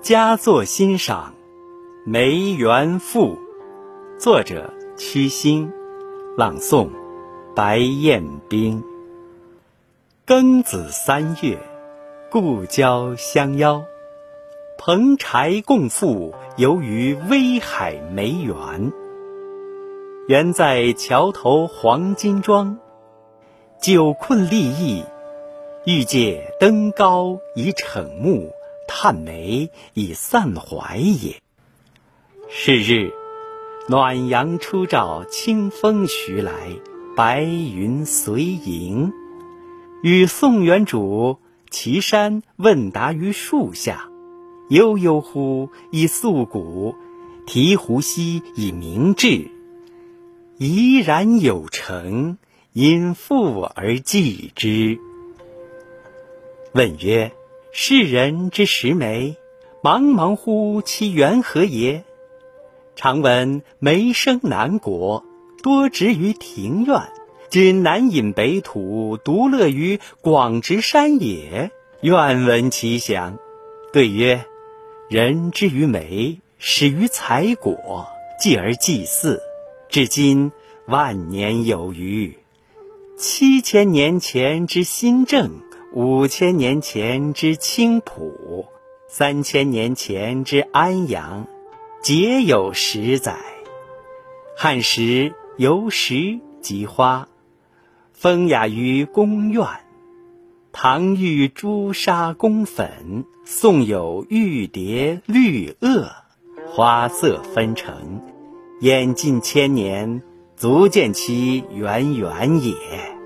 [0.00, 1.34] 佳作欣赏
[2.10, 3.36] 《梅园赋》，
[4.18, 5.72] 作者屈心，
[6.36, 6.88] 朗诵
[7.56, 8.82] 白彦冰。
[10.24, 11.58] 庚子三月，
[12.30, 13.82] 故交相邀，
[14.78, 18.92] 蓬柴共赴，游于威海梅园。
[20.28, 22.78] 原在桥头黄金庄，
[23.80, 25.04] 久困立意，
[25.84, 28.52] 欲借登高以逞目，
[28.88, 31.40] 探梅以散怀也。
[32.48, 33.12] 是日，
[33.88, 36.52] 暖阳初照，清风徐来，
[37.14, 39.12] 白云随迎。
[40.02, 41.38] 与宋元主
[41.70, 44.08] 岐山问答于树下，
[44.70, 46.94] 悠悠乎以素古，
[47.46, 49.50] 醍醐兮以明志。
[50.56, 52.38] 怡然有成，
[52.72, 54.98] 因父而继之。
[56.72, 57.32] 问曰
[57.70, 59.36] ：“世人之识梅，
[59.82, 62.04] 茫茫乎其源何也？
[62.96, 65.24] 常闻梅生南国，
[65.62, 67.02] 多植于庭院。
[67.50, 71.70] 今南引北土，独乐于广植山野，
[72.00, 73.38] 愿闻其详。”
[73.92, 74.44] 对曰
[75.08, 78.06] ：“人之于梅，始于采果，
[78.40, 79.42] 继而祭祀。”
[79.88, 80.52] 至今
[80.86, 82.38] 万年有余，
[83.16, 85.62] 七千年前之新政，
[86.00, 88.66] 五千年前之青浦，
[89.08, 91.48] 三千年前之安阳，
[92.00, 93.36] 皆有十载。
[94.56, 97.26] 汉时由石及花，
[98.12, 99.66] 风雅于宫苑；
[100.70, 106.12] 唐遇朱砂宫粉，宋有玉蝶绿萼，
[106.68, 108.22] 花色纷呈。
[108.80, 110.22] 演近千年，
[110.54, 113.17] 足见其渊源也。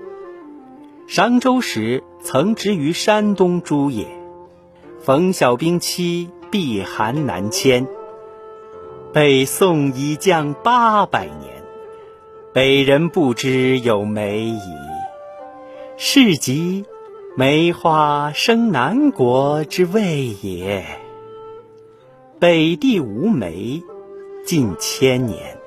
[1.15, 4.07] 商周时曾植于山东诸野，
[4.99, 7.85] 冯小兵期避寒南迁。
[9.13, 11.63] 北宋已将八百年，
[12.51, 14.59] 北人不知有梅矣。
[15.97, 16.83] 是即
[17.37, 20.83] 梅花生南国之谓也。
[22.39, 23.83] 北地无梅。
[24.47, 25.59] 近千年，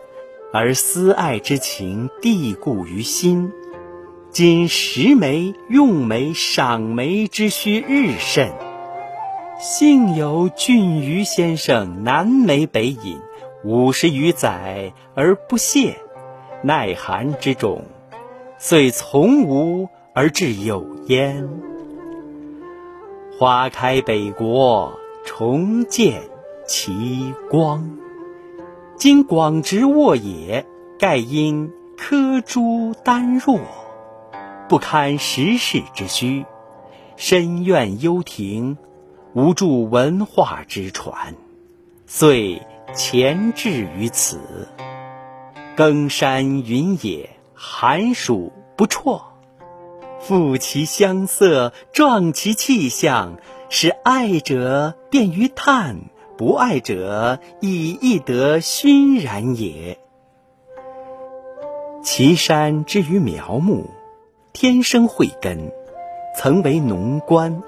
[0.52, 3.52] 而思爱之情地固于心。
[4.38, 8.52] 今食梅、用梅、赏梅之需日甚。
[9.58, 13.18] 幸有俊于先生南梅北引
[13.64, 15.96] 五十余载而不谢，
[16.62, 17.86] 耐寒之种，
[18.58, 21.48] 遂从无而至有焉。
[23.38, 24.92] 花开北国，
[25.24, 26.20] 重见
[26.68, 27.96] 其光。
[28.96, 30.66] 今广植沃野，
[30.98, 33.60] 盖因科诸丹弱，
[34.68, 36.44] 不堪时世之需，
[37.16, 38.76] 深怨幽庭，
[39.32, 41.36] 无助文化之传，
[42.06, 42.62] 遂
[42.92, 44.68] 前置于此。
[45.76, 49.22] 更山云野，寒暑不辍，
[50.18, 53.38] 赋其香色，壮其气象，
[53.68, 55.96] 使爱者便于叹。
[56.36, 59.98] 不爱者以易得熏然也。
[62.02, 63.88] 岐山之于苗木，
[64.58, 65.70] 天生慧根，
[66.34, 67.62] 曾为农官。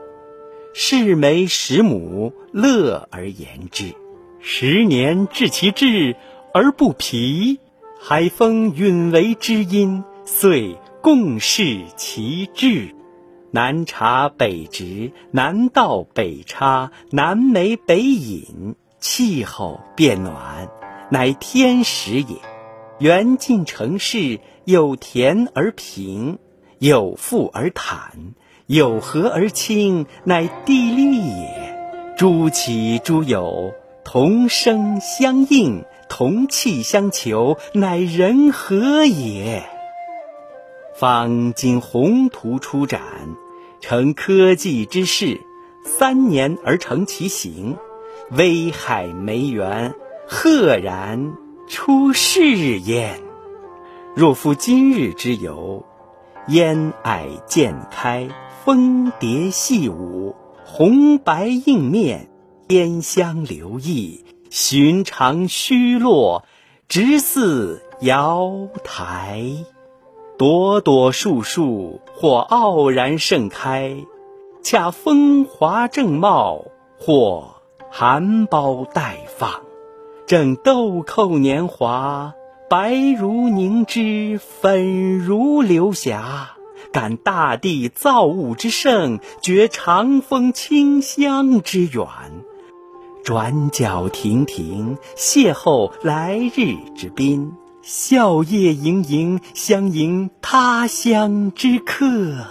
[0.72, 3.94] 视梅十亩，乐而言之。
[4.41, 6.16] 十年至其志
[6.54, 7.60] 而不疲，
[8.00, 12.94] 海风允为知音，遂共适其志。
[13.50, 20.70] 南茶北植，南道北插，南梅北引，气候变暖，
[21.10, 22.37] 乃天时也。
[22.99, 26.38] 远近城市，有田而平，
[26.81, 28.12] 有富而坦，
[28.66, 32.15] 有和而清，乃地利也。
[32.16, 33.72] 诸起诸有，
[34.05, 39.69] 同声相应，同气相求，乃人和也。
[40.94, 43.00] 方今宏图初展，
[43.81, 45.41] 成科技之势，
[45.84, 47.77] 三年而成其形，
[48.31, 49.94] 威海梅园，
[50.29, 51.32] 赫然
[51.67, 53.20] 出世焉。
[54.14, 55.85] 若夫今日之游，
[56.49, 58.27] 烟霭渐开，
[58.65, 60.35] 蜂蝶戏舞，
[60.65, 62.31] 红白映面，
[62.69, 66.45] 烟香流溢，寻常虚落，
[66.89, 68.50] 直似瑶
[68.83, 69.45] 台。
[70.39, 73.94] 朵朵树树，或傲然盛开，
[74.62, 76.65] 恰风华正茂；
[76.99, 77.56] 或
[77.91, 79.51] 含苞待放，
[80.27, 82.33] 正豆蔻年华。
[82.69, 86.50] 白如凝脂，粉如流霞。
[86.93, 92.06] 感大地造物之盛，觉长风清香之远。
[93.25, 102.47] 转角亭亭，邂逅来日之宾，笑靥盈盈，相迎他乡之客。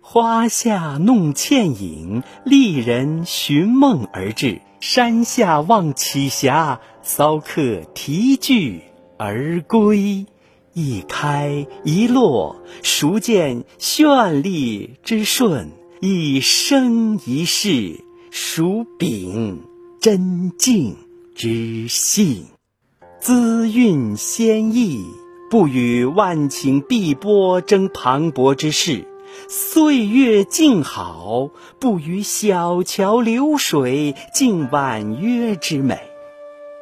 [0.00, 8.82] 花下弄倩影，丽人寻梦而至，山下望绮霞，骚客题句
[9.24, 10.26] 而归。
[10.72, 15.70] 一开一落，孰见绚丽之顺？
[16.00, 18.00] 一生一世，
[18.32, 19.60] 孰秉
[20.00, 20.96] 真静
[21.36, 22.46] 之性？
[23.20, 25.04] 姿韵先逸，
[25.48, 29.04] 不与万顷碧波争磅礴之势；
[29.48, 36.00] 岁月静好，不与小桥流水竞婉约之美。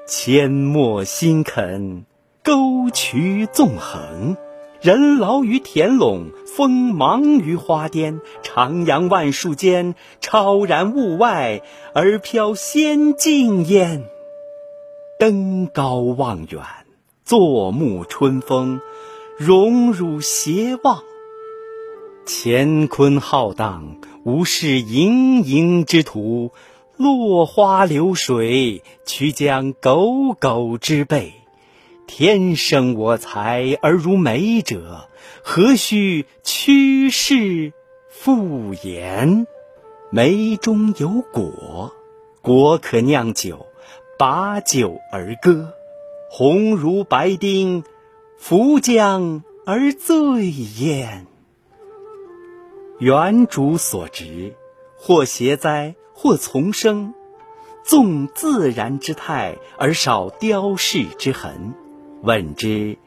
[0.09, 2.07] 阡陌心肯。
[2.51, 4.37] 沟渠纵横，
[4.81, 8.21] 人劳于田垄，风忙于花巅。
[8.43, 11.63] 徜徉万树间，超然物外，
[11.95, 14.03] 而飘仙境焉。
[15.21, 16.65] 登高望远，
[17.25, 18.81] 坐沐春风，
[19.39, 21.05] 荣辱偕忘。
[22.27, 26.51] 乾坤浩荡，无事盈盈之徒；
[26.97, 31.35] 落花流水，须将狗狗之辈。
[32.13, 35.09] 天生我材而如美者，
[35.45, 37.73] 何须屈世
[38.09, 39.47] 复言？
[40.11, 41.93] 梅中有果，
[42.43, 43.69] 果可酿酒，
[44.19, 45.73] 把酒而歌。
[46.29, 47.85] 红如白丁，
[48.37, 51.29] 浮江而醉焉。
[52.99, 54.57] 园主所植，
[54.97, 57.15] 或谐哉，或丛生。
[57.85, 61.73] 纵自然之态，而少雕饰之痕。
[62.23, 62.99] 问之，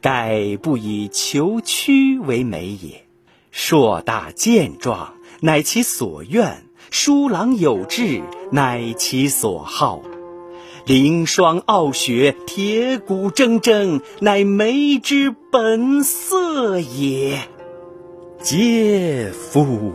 [0.00, 3.04] 盖不以求曲为美也。
[3.50, 10.02] 硕大健壮，乃其所愿；疏朗有致，乃其所好。
[10.86, 17.38] 凌霜傲雪，铁骨铮铮，乃梅之本色也。
[18.42, 19.92] 嗟夫！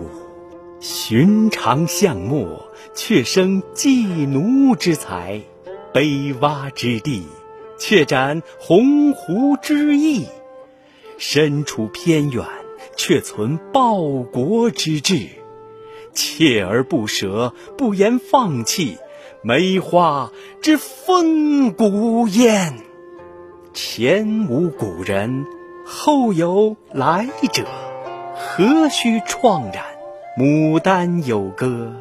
[0.80, 2.66] 寻常巷陌，
[2.96, 5.42] 却生妓奴之才；
[5.94, 7.24] 卑洼之地。
[7.80, 10.28] 却展鸿鹄之翼，
[11.18, 12.46] 身处偏远，
[12.96, 15.28] 却存报国之志，
[16.14, 18.98] 锲而不舍，不言放弃，
[19.42, 20.32] 梅花
[20.62, 22.78] 之风骨焉。
[23.74, 25.46] 前无古人，
[25.86, 27.64] 后有来者，
[28.36, 29.86] 何须怆然？
[30.38, 31.94] 牡丹有歌，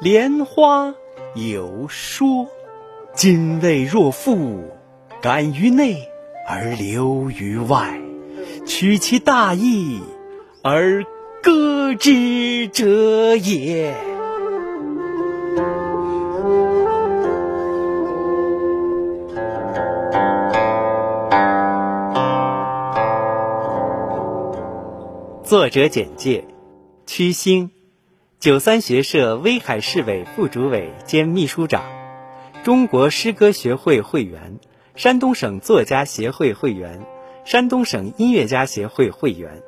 [0.00, 0.94] 莲花
[1.34, 2.48] 有说，
[3.14, 4.62] 今未若负。
[5.22, 6.08] 感于内
[6.48, 7.96] 而流于外，
[8.66, 10.00] 取其大义
[10.64, 11.04] 而
[11.40, 13.94] 歌之者也。
[25.44, 26.44] 作者简介：
[27.06, 27.70] 屈星，
[28.40, 31.84] 九三学社威海市委副主委兼秘书长，
[32.64, 34.58] 中国诗歌学会会员。
[34.94, 37.00] 山东省作家协会会员，
[37.46, 39.62] 山东省音乐家协会会员，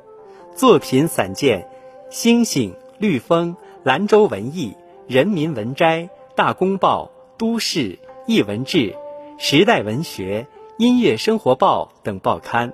[0.55, 1.61] 作品散见
[2.11, 4.75] 《星星》《绿风》《兰州文艺》
[5.13, 6.01] 《人民文摘》
[6.35, 7.05] 《大公报》
[7.39, 7.79] 《都市》
[8.27, 8.77] 《艺文志》
[9.39, 10.45] 《时代文学》
[10.77, 12.71] 《音乐生活报》等报刊。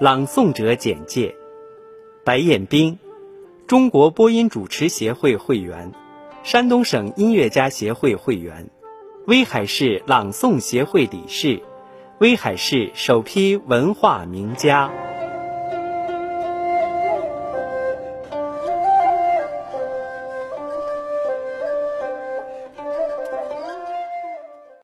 [0.00, 1.34] 朗诵者简介：
[2.24, 3.00] 白彦斌，
[3.66, 5.92] 中国播音主持协会会员，
[6.44, 8.70] 山东省音乐家协会会员。
[9.26, 11.60] 威海市朗诵协会理事，
[12.18, 14.88] 威海市首批文化名家。